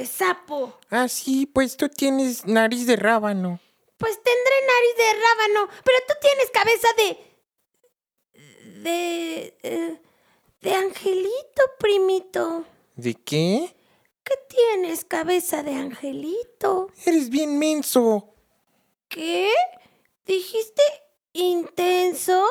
[0.00, 0.78] de sapo.
[0.88, 3.60] Ah, sí, pues tú tienes nariz de rábano.
[3.98, 7.18] Pues tendré nariz de rábano, pero tú tienes cabeza de...
[8.82, 9.58] de...
[9.62, 10.00] eh,
[10.62, 12.64] de angelito, primito.
[12.96, 13.74] ¿De qué?
[14.24, 16.88] ¿Qué tienes, cabeza de angelito?
[17.04, 18.34] Eres bien menso.
[19.08, 19.50] ¿Qué?
[20.24, 20.82] ¿Dijiste
[21.32, 22.46] intenso?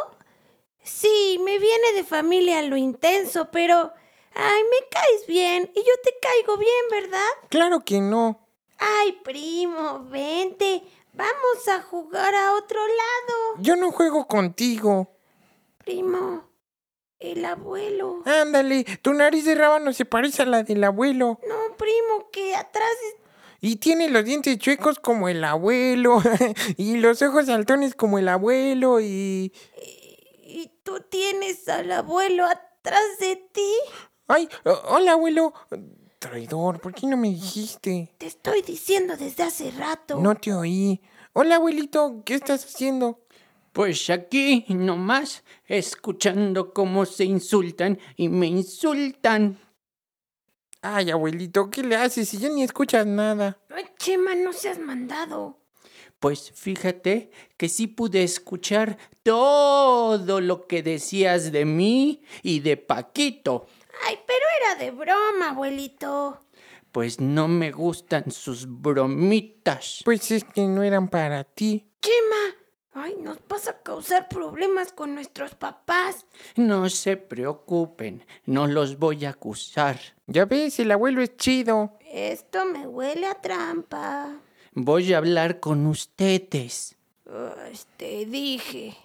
[0.84, 3.92] Sí, me viene de familia lo intenso, pero...
[4.42, 7.28] Ay, me caes bien y yo te caigo bien, ¿verdad?
[7.50, 8.48] Claro que no.
[8.78, 10.84] Ay, primo, vente.
[11.14, 13.56] Vamos a jugar a otro lado.
[13.60, 15.12] Yo no juego contigo.
[15.80, 16.46] Primo,
[17.20, 18.22] el abuelo.
[18.26, 21.40] Ándale, tu nariz de rábano se parece a la del abuelo.
[21.48, 22.90] No, primo, que atrás...
[23.10, 23.16] es-
[23.60, 26.22] Y tiene los dientes chuecos como el abuelo.
[26.78, 29.02] y los ojos saltones como el abuelo.
[29.02, 29.52] Y...
[30.46, 33.74] Y tú tienes al abuelo atrás de ti.
[34.32, 35.54] Ay, o- hola abuelo.
[36.20, 38.14] Traidor, ¿por qué no me dijiste?
[38.20, 40.20] Te estoy diciendo desde hace rato.
[40.20, 41.02] No te oí.
[41.34, 43.26] Hola abuelito, ¿qué estás haciendo?
[43.74, 49.58] Pues aquí nomás, escuchando cómo se insultan y me insultan.
[50.84, 53.58] Ay, abuelito, ¿qué le haces si ya ni escuchas nada?
[53.70, 55.58] Ay, Chema, no seas mandado.
[56.20, 63.66] Pues fíjate que sí pude escuchar todo lo que decías de mí y de Paquito.
[64.06, 66.40] Ay, pero era de broma, abuelito.
[66.92, 70.02] Pues no me gustan sus bromitas.
[70.06, 71.86] Pues es que no eran para ti.
[72.02, 72.56] Chema,
[72.94, 76.26] ay, nos vas a causar problemas con nuestros papás.
[76.56, 80.00] No se preocupen, no los voy a acusar.
[80.26, 81.98] Ya ves, el abuelo es chido.
[82.12, 84.40] Esto me huele a trampa.
[84.74, 86.96] Voy a hablar con ustedes.
[87.28, 88.98] Ay, te dije.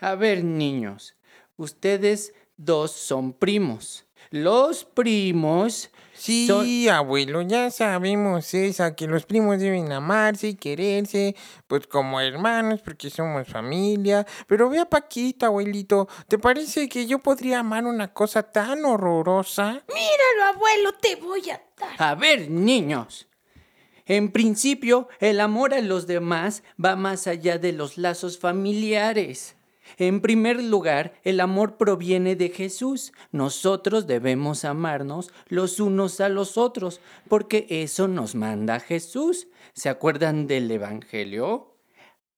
[0.00, 1.16] A ver, niños,
[1.56, 4.06] ustedes dos son primos.
[4.30, 6.66] Los primos Sí, son...
[6.88, 11.34] abuelo, ya sabemos esa, que los primos deben amarse y quererse,
[11.66, 14.24] pues como hermanos, porque somos familia.
[14.46, 19.82] Pero ve a Paquita, abuelito, ¿te parece que yo podría amar una cosa tan horrorosa?
[19.88, 21.94] Míralo, abuelo, te voy a dar.
[21.98, 23.26] A ver, niños.
[24.06, 29.56] En principio, el amor a los demás va más allá de los lazos familiares.
[29.98, 33.12] En primer lugar, el amor proviene de Jesús.
[33.30, 39.48] Nosotros debemos amarnos los unos a los otros, porque eso nos manda Jesús.
[39.74, 41.76] ¿Se acuerdan del Evangelio?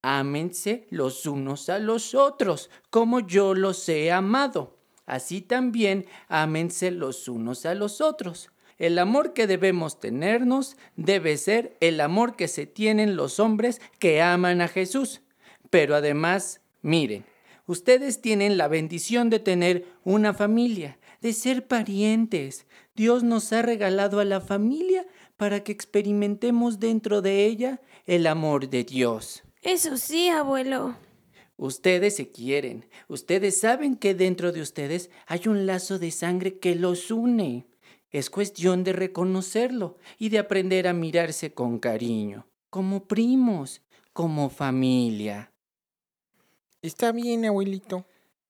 [0.01, 4.77] Ámense los unos a los otros, como yo los he amado.
[5.05, 8.51] Así también ámense los unos a los otros.
[8.77, 14.21] El amor que debemos tenernos debe ser el amor que se tienen los hombres que
[14.21, 15.21] aman a Jesús.
[15.69, 17.25] Pero además, miren,
[17.65, 22.67] ustedes tienen la bendición de tener una familia, de ser parientes.
[22.95, 25.05] Dios nos ha regalado a la familia
[25.37, 29.43] para que experimentemos dentro de ella el amor de Dios.
[29.61, 30.95] Eso sí, abuelo.
[31.57, 36.75] Ustedes se quieren, ustedes saben que dentro de ustedes hay un lazo de sangre que
[36.75, 37.65] los une.
[38.11, 45.54] Es cuestión de reconocerlo y de aprender a mirarse con cariño, como primos, como familia.
[46.85, 48.05] Está bien, abuelito.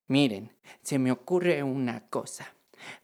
[0.07, 0.51] Miren,
[0.81, 2.53] se me ocurre una cosa.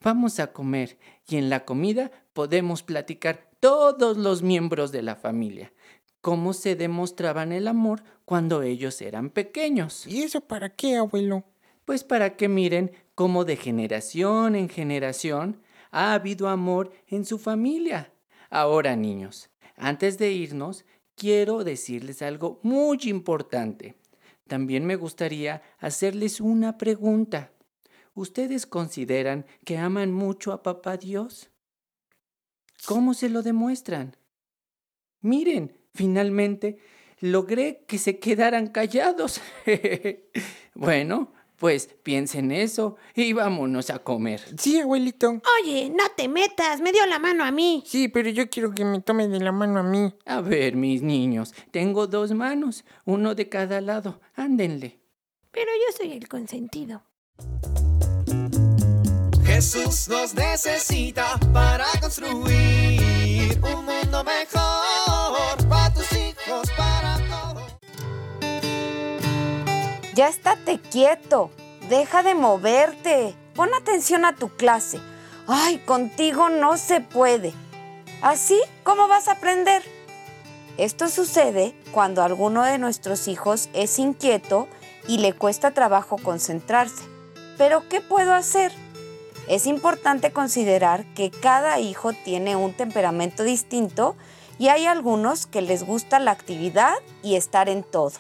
[0.02, 0.98] Vamos a comer
[1.28, 5.72] y en la comida podemos platicar todos los miembros de la familia
[6.22, 10.06] cómo se demostraban el amor cuando ellos eran pequeños.
[10.08, 11.44] ¿Y eso para qué, abuelo?
[11.84, 18.14] Pues para que miren cómo de generación en generación ha habido amor en su familia.
[18.50, 20.86] Ahora, niños, antes de irnos,
[21.16, 23.96] quiero decirles algo muy importante.
[24.48, 27.52] También me gustaría hacerles una pregunta.
[28.14, 31.50] ¿ustedes consideran que aman mucho a papá Dios?
[32.86, 34.18] ¿Cómo se lo demuestran?
[35.22, 36.80] Miren, finalmente
[37.20, 39.40] logré que se quedaran callados.
[40.74, 44.42] bueno, pues piensen eso y vámonos a comer.
[44.58, 45.44] Sí, abuelito.
[45.62, 47.84] Oye, no te metas, me dio la mano a mí.
[47.86, 50.12] Sí, pero yo quiero que me tome de la mano a mí.
[50.26, 54.22] A ver, mis niños, tengo dos manos, uno de cada lado.
[54.34, 55.02] Ándenle.
[55.52, 57.04] Pero yo soy el consentido.
[59.46, 64.61] Jesús nos necesita para construir un mundo mejor
[70.14, 71.52] Ya estate quieto.
[71.88, 73.34] Deja de moverte.
[73.56, 75.00] Pon atención a tu clase.
[75.48, 77.54] Ay, contigo no se puede.
[78.22, 78.60] ¿Así?
[78.84, 79.82] ¿Cómo vas a aprender?
[80.78, 84.68] Esto sucede cuando alguno de nuestros hijos es inquieto
[85.08, 87.04] y le cuesta trabajo concentrarse.
[87.58, 88.74] Pero ¿qué puedo hacer?
[89.48, 94.16] Es importante considerar que cada hijo tiene un temperamento distinto
[94.60, 98.14] y hay algunos que les gusta la actividad y estar en todo.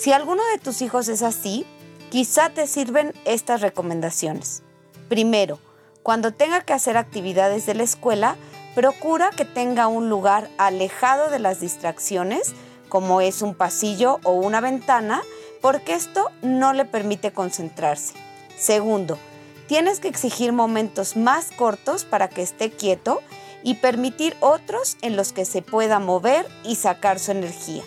[0.00, 1.66] Si alguno de tus hijos es así,
[2.08, 4.62] quizá te sirven estas recomendaciones.
[5.10, 5.58] Primero,
[6.02, 8.36] cuando tenga que hacer actividades de la escuela,
[8.74, 12.54] procura que tenga un lugar alejado de las distracciones,
[12.88, 15.20] como es un pasillo o una ventana,
[15.60, 18.14] porque esto no le permite concentrarse.
[18.56, 19.18] Segundo,
[19.66, 23.20] tienes que exigir momentos más cortos para que esté quieto
[23.62, 27.82] y permitir otros en los que se pueda mover y sacar su energía.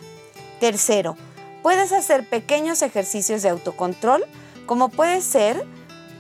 [0.60, 1.18] Tercero,
[1.64, 4.24] puedes hacer pequeños ejercicios de autocontrol,
[4.68, 5.66] como puede ser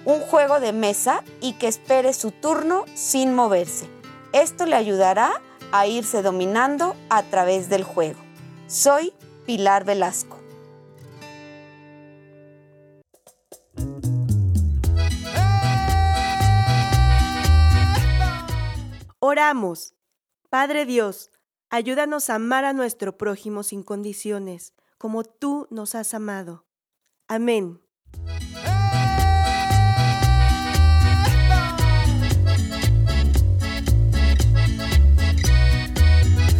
[0.05, 3.87] un juego de mesa y que espere su turno sin moverse.
[4.31, 5.41] Esto le ayudará
[5.71, 8.19] a irse dominando a través del juego.
[8.67, 9.13] Soy
[9.45, 10.39] Pilar Velasco.
[19.19, 19.93] Oramos.
[20.49, 21.31] Padre Dios,
[21.69, 26.65] ayúdanos a amar a nuestro prójimo sin condiciones, como tú nos has amado.
[27.27, 27.81] Amén.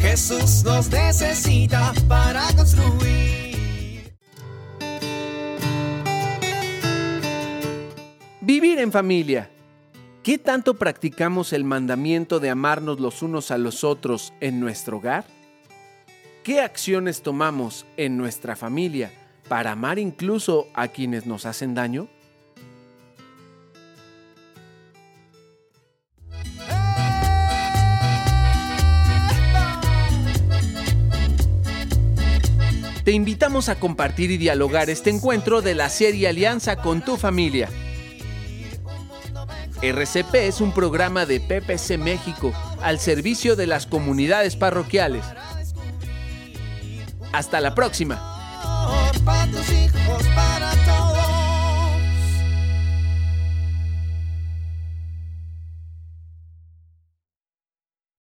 [0.02, 4.14] Jesús nos necesita para construir.
[8.42, 9.50] Vivir en familia.
[10.22, 15.24] ¿Qué tanto practicamos el mandamiento de amarnos los unos a los otros en nuestro hogar?
[16.44, 19.14] ¿Qué acciones tomamos en nuestra familia
[19.48, 22.10] para amar incluso a quienes nos hacen daño?
[33.06, 37.70] Te invitamos a compartir y dialogar este encuentro de la serie Alianza con tu familia.
[39.82, 42.52] RCP es un programa de PPC México
[42.82, 45.24] al servicio de las comunidades parroquiales.
[47.34, 48.22] Hasta la próxima.